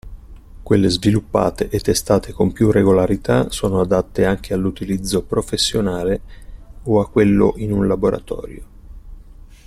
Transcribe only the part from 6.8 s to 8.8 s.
o a quello in un laboratorio.